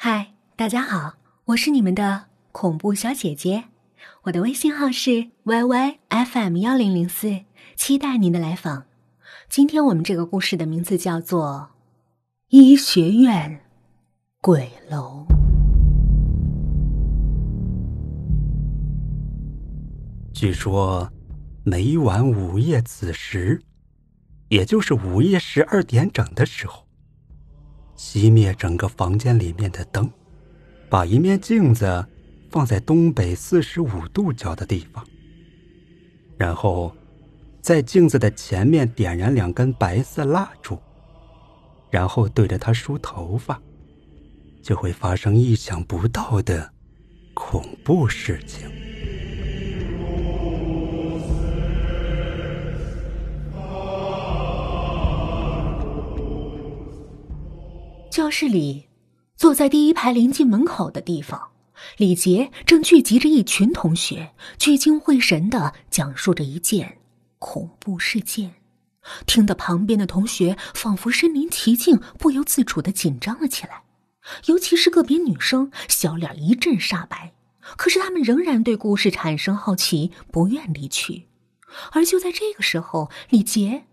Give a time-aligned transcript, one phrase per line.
[0.00, 1.14] 嗨，大家好，
[1.46, 3.64] 我是你们的恐怖小姐姐，
[4.22, 7.40] 我的微信号是 yyfm 幺零零四，
[7.74, 8.84] 期待您的来访。
[9.48, 11.70] 今天我们这个故事的名字叫做
[12.50, 13.60] 《医学院
[14.40, 15.26] 鬼楼》。
[20.32, 21.12] 据说，
[21.64, 23.60] 每晚午夜子时，
[24.46, 26.86] 也就是午夜十二点整的时候。
[27.98, 30.08] 熄灭整个房间里面的灯，
[30.88, 32.06] 把一面镜子
[32.48, 35.04] 放在东北四十五度角的地方，
[36.36, 36.96] 然后
[37.60, 40.78] 在镜子的前面点燃两根白色蜡烛，
[41.90, 43.60] 然后对着它梳头发，
[44.62, 46.72] 就会发生意想不到的
[47.34, 48.87] 恐怖事情。
[58.28, 58.88] 教室里，
[59.36, 61.52] 坐在第一排临近门口的地方，
[61.96, 66.98] 李杰正聚集着一群同学，聚精会神的讲述着一件
[67.38, 68.56] 恐怖事件，
[69.24, 73.84] 听得旁边的同学仿佛身临其境，不由自主的紧张了起来。
[74.44, 77.32] 尤其是个别女生，小脸一阵煞白，
[77.78, 81.28] 可是她们仍然对故事产生好奇，不愿离去。
[81.92, 83.84] 而就在这个时候，李杰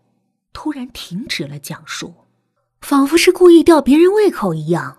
[0.52, 2.16] 突然停止了讲述。
[2.82, 4.98] 仿佛是故意吊别人胃口一样，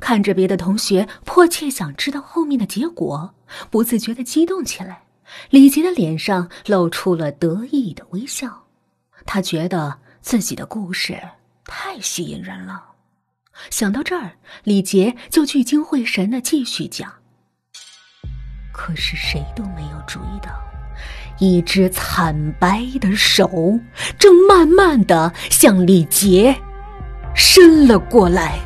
[0.00, 3.34] 看着别的同学迫切想知道后面的结果，
[3.70, 5.02] 不自觉的激动起来。
[5.50, 8.64] 李杰的脸上露出了得意的微笑，
[9.24, 11.20] 他觉得自己的故事
[11.64, 12.80] 太吸引人了。
[13.70, 14.30] 想到这儿，
[14.62, 17.12] 李杰就聚精会神的继续讲。
[18.72, 20.50] 可是谁都没有注意到，
[21.40, 23.50] 一只惨白的手
[24.18, 26.56] 正慢慢的向李杰。
[27.36, 28.58] 伸了过来。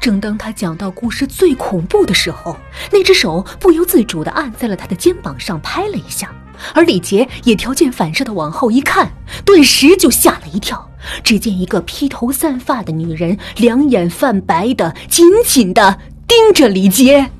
[0.00, 2.56] 正当他讲到故事最恐怖的时候，
[2.92, 6.30] 那只手不由自主的按在了他的肩膀上，拍了一下。
[6.74, 9.10] 而李杰也条件反射的往后一看，
[9.44, 10.90] 顿时就吓了一跳。
[11.22, 17.30] 只见一个披头散发的女人，两眼泛白的，紧紧的盯着李杰。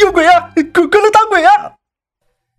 [0.00, 0.50] 有鬼啊！
[0.54, 1.74] 鬼鬼能打鬼啊！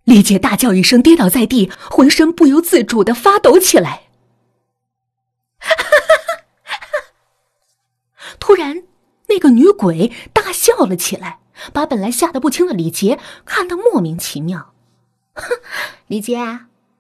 [0.04, 4.04] 李杰大叫一声，跌倒在地，浑身不由自主的发抖起来。
[8.40, 8.84] 突然，
[9.28, 11.40] 那个女鬼大笑了起来，
[11.72, 14.74] 把本来吓得不轻的李杰看得莫名其妙。
[15.34, 15.60] 哼，
[16.08, 16.38] 李杰，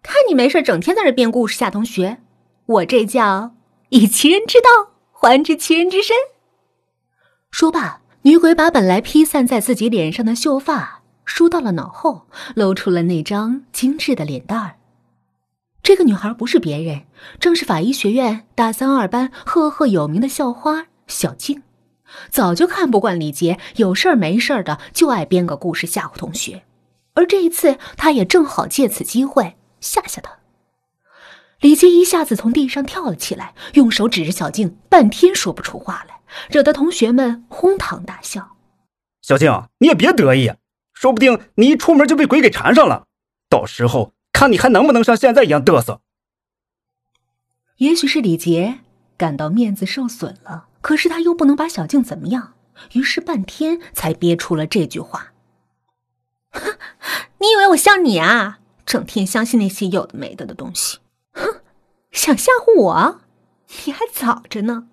[0.04, 2.22] 看你没事整天在这编故事吓同学，
[2.66, 3.56] 我这叫
[3.90, 4.70] 以其人之道
[5.12, 6.16] 还治其人之身。
[7.50, 7.99] 说罢。
[8.24, 14.76] 女鬼把本来披散在自己脸上的秀发梳到了脑后，露出了那张精致的脸蛋儿。
[15.82, 17.04] 这个女孩不是别人，
[17.40, 21.64] 正是法医学院大三二班赫赫有名的校花小静。
[22.30, 26.64] 早就看不惯李杰有事儿没事儿的就爱编个故事吓唬同学，
[27.14, 30.40] 而这一次，他也正好借此机会吓吓他。
[31.62, 36.19] 李杰一下子从地上跳了起来，用手指着小静，半天说不出话来。
[36.50, 38.56] 惹得同学们哄堂大笑。
[39.22, 40.54] 小静，你也别得意，
[40.94, 43.06] 说不定你一出门就被鬼给缠上了，
[43.50, 46.02] 到时候看你还能不能像现在一样嘚瑟。
[47.78, 48.80] 也许是李杰
[49.18, 52.54] 感到面子受损了，可是他又不能把小静怎么样，
[52.94, 55.34] 于是半天才憋出了这句话
[56.52, 56.78] ：“哼，
[57.40, 58.60] 你以为我像你啊？
[58.86, 61.00] 整天相信那些有的没的的东西，
[61.34, 61.62] 哼，
[62.12, 63.22] 想吓唬我？
[63.86, 64.88] 你还早着呢。”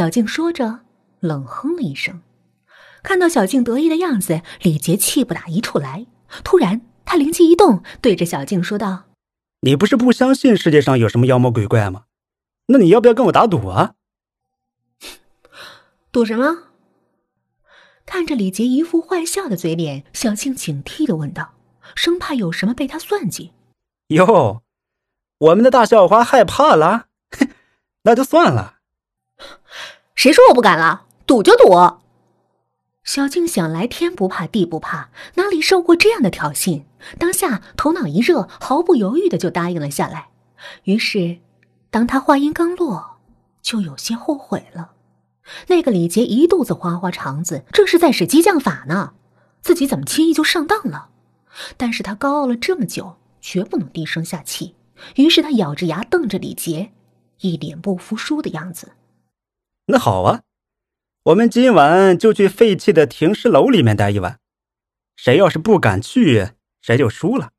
[0.00, 0.80] 小静说着，
[1.20, 2.22] 冷哼了一声。
[3.02, 6.06] 看到小静得意的样子，李杰气不打一处来。
[6.42, 9.02] 突然，他灵机一动，对着小静说道
[9.60, 12.04] ：“你不是不相信世界上有什么妖魔鬼怪吗？
[12.68, 13.92] 那你要不要跟我打赌啊
[16.10, 16.70] ？”“赌什么？”
[18.06, 21.56] 看着李杰一副坏笑的嘴脸，小静警惕的问道，
[21.94, 23.52] 生怕有什么被他算计。
[24.08, 24.62] “哟，
[25.36, 27.08] 我们的大校花害怕了？
[28.04, 28.76] 那就算了。”
[30.22, 31.06] 谁说我不敢了？
[31.26, 31.96] 赌就赌！
[33.04, 36.82] 小静想来天不怕地不怕，哪里受过这样的挑衅？
[37.18, 40.28] 当下头脑一热，毫不犹豫的就答应了下来。
[40.84, 41.38] 于是，
[41.90, 43.16] 当他话音刚落，
[43.62, 44.90] 就有些后悔了。
[45.68, 49.14] 那个李杰一肚子花花肠子，这是在使激将法呢。
[49.62, 51.08] 自己怎么轻易就上当了？
[51.78, 54.74] 但是他高傲了这么久，绝不能低声下气。
[55.16, 56.92] 于是他咬着牙瞪着李杰，
[57.40, 58.92] 一脸不服输的样子。
[59.90, 60.42] 那好啊，
[61.24, 64.38] 我们今晚就去废弃的停尸楼里面待一晚。
[65.16, 67.50] 谁要是不敢去，谁就输了。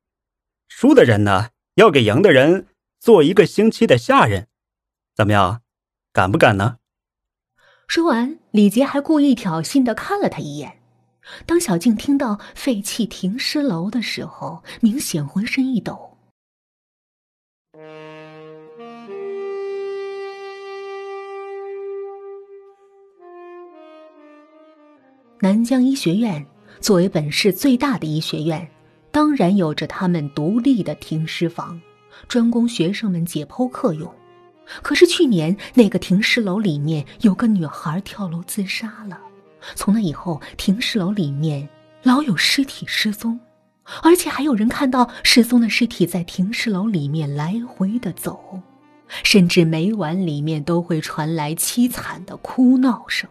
[0.70, 2.68] 输的人呢，要给赢的人
[3.00, 4.48] 做一个星期的下人，
[5.14, 5.62] 怎么样？
[6.14, 6.78] 敢不敢呢？
[7.88, 10.80] 说完，李杰还故意挑衅的看了他一眼。
[11.46, 16.11] 当小静听到废弃停尸楼的时候，明显浑身一抖。
[25.44, 26.46] 南疆医学院
[26.82, 28.70] 作为本市最大的医学院，
[29.12, 31.82] 当然有着他们独立的停尸房，
[32.28, 34.14] 专供学生们解剖课用。
[34.84, 39.20] 可是去年那个停尸楼里面有个女孩跳楼自杀了，
[39.74, 41.68] 从那以后停尸楼里面
[42.04, 43.40] 老有尸体失踪，
[44.04, 48.62] 而且还有人看到失踪的尸体在停尸楼里面来回的走，
[49.24, 53.28] 甚至每晚里面都会传来凄惨的哭闹声。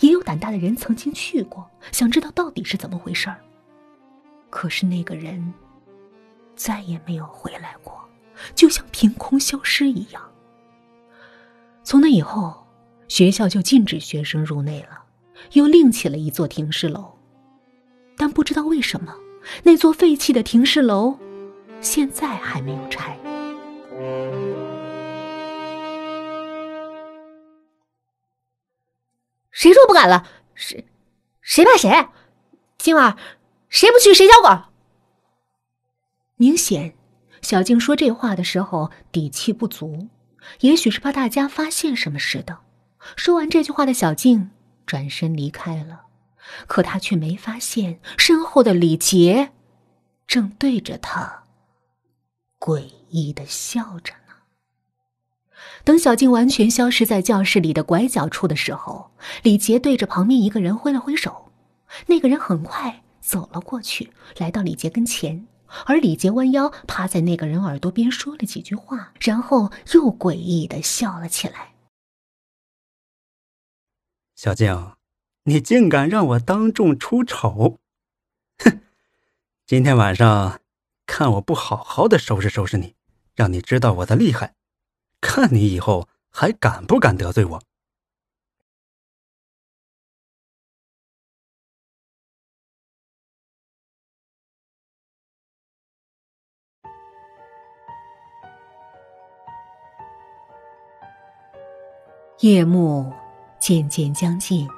[0.00, 3.40] 也有胆大的人曾经去过，想知道到底是怎么回事儿。
[4.50, 5.52] 可是那个人
[6.56, 7.98] 再也没有回来过，
[8.54, 10.22] 就像凭空消失一样。
[11.82, 12.66] 从那以后，
[13.08, 15.02] 学校就禁止学生入内了，
[15.52, 17.12] 又另起了一座停尸楼。
[18.16, 19.14] 但不知道为什么，
[19.62, 21.18] 那座废弃的停尸楼
[21.80, 23.16] 现在还没有拆。
[29.58, 30.24] 谁说不敢了？
[30.54, 30.86] 谁
[31.40, 32.08] 谁怕谁？
[32.78, 33.18] 今晚
[33.68, 34.66] 谁不去谁交管。
[36.36, 36.94] 明显，
[37.42, 40.06] 小静说这话的时候底气不足，
[40.60, 42.60] 也许是怕大家发现什么似的。
[43.16, 44.52] 说完这句话的小静
[44.86, 46.02] 转身离开了，
[46.68, 49.50] 可她却没发现身后的李杰
[50.28, 51.42] 正对着她
[52.60, 54.14] 诡异的笑着。
[55.84, 59.10] 等小静完全消失在教室里的拐角处的时候，
[59.42, 61.50] 李杰对着旁边一个人挥了挥手，
[62.06, 65.46] 那个人很快走了过去，来到李杰跟前，
[65.86, 71.72] 而李杰弯腰趴在那个人耳朵边说了几句话，然后又诡异的笑了起来。
[74.36, 74.92] 小静，
[75.44, 77.78] 你竟敢让我当众出丑！
[78.58, 78.80] 哼，
[79.66, 80.60] 今天晚上
[81.06, 82.94] 看我不好好的收拾收拾你，
[83.34, 84.54] 让你知道我的厉害。
[85.20, 87.62] 看你以后还敢不敢得罪我？
[102.40, 103.12] 夜幕
[103.58, 104.68] 渐渐将近，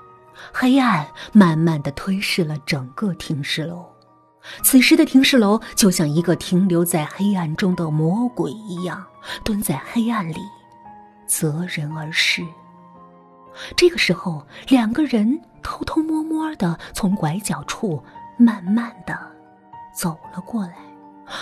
[0.51, 4.00] 黑暗慢慢的吞噬了整个停尸楼。
[4.63, 9.05] 此时的停尸楼就像一个停留在黑暗中的魔鬼一样，
[9.45, 10.41] 蹲在黑暗里，
[11.27, 12.45] 择人而噬。
[13.77, 18.03] 这个时候，两个人偷偷摸摸的从拐角处
[18.39, 19.19] 慢慢的
[19.95, 20.77] 走了过来，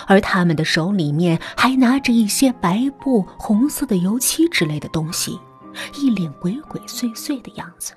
[0.07, 5.39] 而他们的手里面还拿着一些白布、红色的油漆之类的东西，
[5.95, 7.93] 一脸鬼鬼祟祟的样子。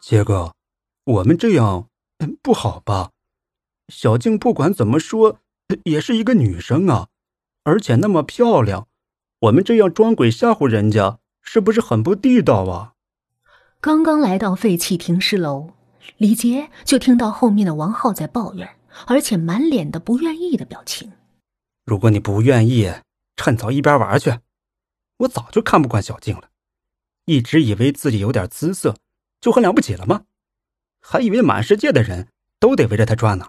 [0.00, 0.52] 杰哥，
[1.04, 1.86] 我们这样
[2.42, 3.10] 不好吧？
[3.90, 5.40] 小静不管怎么说，
[5.84, 7.08] 也是一个女生啊，
[7.64, 8.86] 而且那么漂亮，
[9.40, 12.94] 我们这样装鬼吓唬人家，是不是很不地道啊？
[13.80, 15.70] 刚刚来到废弃停尸楼，
[16.16, 18.76] 李杰就听到后面的王浩在抱怨，
[19.06, 21.12] 而且满脸的不愿意的表情。
[21.84, 22.92] 如果你不愿意，
[23.36, 24.38] 趁早一边玩去。
[25.18, 26.48] 我早就看不惯小静了，
[27.24, 28.96] 一直以为自己有点姿色
[29.40, 30.22] 就很了不起了吗？
[31.00, 32.28] 还以为满世界的人
[32.58, 33.48] 都得围着她转呢。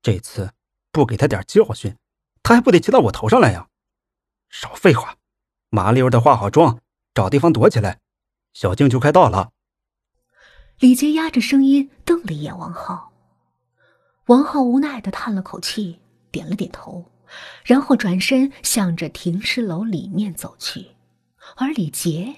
[0.00, 0.52] 这次
[0.92, 1.96] 不给他点教训，
[2.42, 3.68] 他还不得骑到我头上来呀！
[4.48, 5.16] 少废话，
[5.68, 6.80] 麻溜的化好妆，
[7.12, 8.00] 找地方躲起来。
[8.52, 9.52] 小静就快到了。
[10.78, 13.12] 李杰压着声音瞪了一眼王浩，
[14.26, 16.00] 王浩无奈的叹了口气，
[16.30, 17.04] 点了点头，
[17.64, 20.92] 然后转身向着停尸楼里面走去。
[21.56, 22.34] 而李杰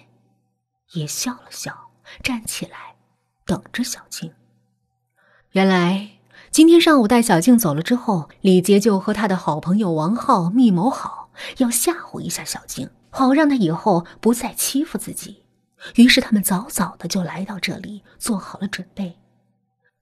[0.93, 1.90] 也笑了笑，
[2.23, 2.97] 站起来，
[3.45, 4.35] 等着小静。
[5.52, 6.19] 原来。
[6.50, 15.45] 今天上午带小静走了之后，李杰就和他的好朋友王浩密谋好，要吓唬一下小静，好让他以后不再欺负自己。
[15.95, 19.16] 于是他们早早的就来到这里，做好了准备。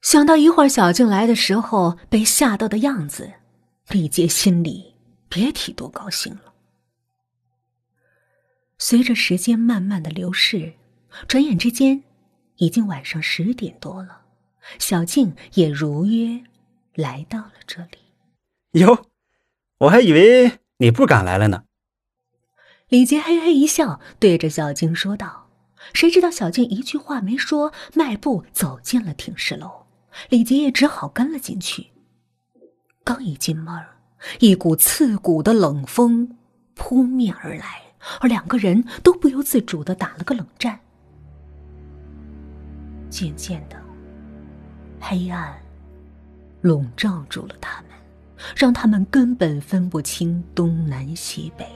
[0.00, 3.31] 想到一会儿小静来的时候被吓到的样子，
[3.90, 4.95] 李杰心里
[5.28, 6.55] 别提多高兴了。
[8.78, 10.73] 随着时间慢慢的流逝，
[11.26, 12.02] 转眼之间，
[12.57, 14.23] 已经晚上十点多了。
[14.78, 16.42] 小静也如约
[16.94, 17.98] 来到了这里。
[18.72, 19.06] 哟，
[19.78, 21.64] 我还以为你不敢来了呢。
[22.88, 25.46] 李杰嘿嘿一笑，对着小静说道。
[25.94, 29.87] 谁知道小静一句话没说，迈步走进了停尸楼。
[30.28, 31.88] 李杰也只好跟了进去。
[33.04, 33.75] 刚一进门，
[34.40, 36.37] 一股刺骨的冷风
[36.75, 37.82] 扑面而来，
[38.20, 40.78] 而两个人都不由自主的打了个冷战。
[43.08, 43.80] 渐渐的，
[45.00, 45.57] 黑暗
[46.61, 47.90] 笼罩住了他们，
[48.57, 51.67] 让他们根本分不清东南西北。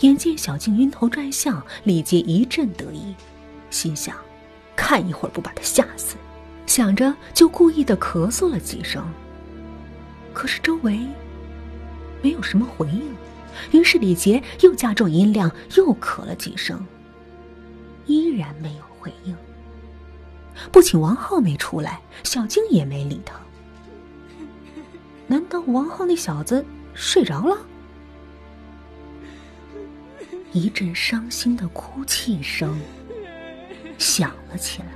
[0.00, 3.14] 眼见小静晕头转向，李杰一阵得意，
[3.70, 4.14] 心想：
[4.76, 6.16] 看一会儿不把他吓死。
[6.66, 9.04] 想着就故意的咳嗽了几声。
[10.32, 11.00] 可是周围
[12.22, 13.14] 没有什么回应，
[13.72, 16.84] 于是李杰又加重音量，又咳了几声，
[18.06, 19.36] 依然没有回应。
[20.70, 23.34] 不仅王浩没出来，小静也没理他。
[25.26, 27.56] 难道王浩那小子睡着了？
[30.52, 32.78] 一阵伤心的哭泣声
[33.98, 34.88] 响了起来。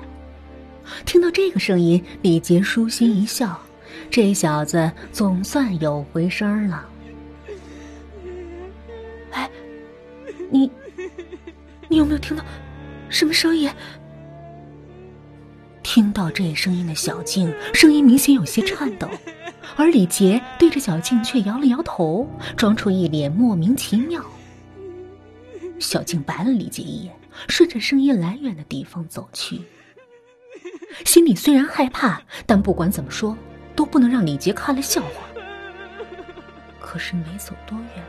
[1.04, 3.60] 听到这个声音，李杰舒心一笑，
[4.10, 6.88] 这小子总算有回声了。
[9.32, 9.50] 哎，
[10.50, 10.70] 你，
[11.88, 12.44] 你有没有听到
[13.08, 13.70] 什么声音？
[15.98, 19.08] 听到这声音的小静，声音明显有些颤抖，
[19.74, 24.24] 而李杰对着小静却摇了摇头，装出一脸莫名其妙。
[25.80, 27.12] 小静白了李杰一眼，
[27.48, 29.62] 顺着声音来源的地方走去。
[31.04, 33.36] 心里虽然害怕，但不管怎么说，
[33.74, 35.26] 都不能让李杰看了笑话。
[36.78, 38.04] 可是没走多远，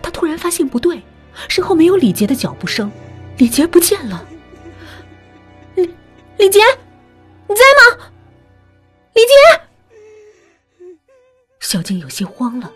[0.00, 1.02] 他突然发现不对，
[1.48, 2.92] 身后没有李杰的脚步声，
[3.38, 4.24] 李杰不见了。
[5.74, 5.90] 李
[6.38, 6.60] 李杰，
[7.48, 7.62] 你在
[7.96, 8.10] 吗？
[9.14, 9.32] 李杰，
[11.60, 12.72] 小静有些慌了。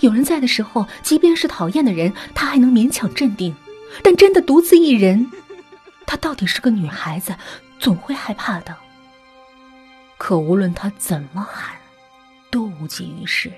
[0.00, 3.54] 有人在的时候，即便是讨厌的人，她还能勉强镇定，
[4.02, 5.30] 但真的独自一人，
[6.06, 7.34] 她到底是个女孩子。
[7.80, 8.76] 总会害怕的。
[10.16, 11.74] 可无论他怎么喊，
[12.48, 13.52] 都无济于事，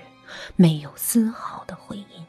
[0.55, 2.25] 没有丝毫的回音。